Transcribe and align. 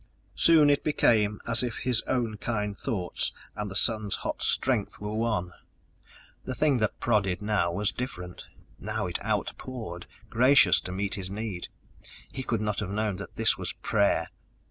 Soon 0.33 0.71
it 0.71 0.83
became 0.83 1.39
as 1.47 1.61
if 1.61 1.77
his 1.77 2.01
own 2.07 2.35
kind 2.37 2.75
thoughts 2.75 3.31
and 3.55 3.69
the 3.69 3.75
sun's 3.75 4.15
hot 4.15 4.41
strength 4.41 4.99
were 4.99 5.13
one. 5.13 5.53
The 6.43 6.55
thing 6.55 6.77
that 6.79 6.99
prodded 6.99 7.39
now 7.39 7.71
was 7.71 7.91
different, 7.91 8.47
now 8.79 9.05
it 9.05 9.23
outpoured, 9.23 10.07
gracious 10.27 10.81
to 10.81 10.91
meet 10.91 11.13
his 11.13 11.29
need. 11.29 11.67
He 12.31 12.41
could 12.41 12.61
not 12.61 12.79
have 12.79 12.89
known 12.89 13.17
that 13.17 13.35
this 13.35 13.59
was 13.59 13.73
prayer! 13.73 14.29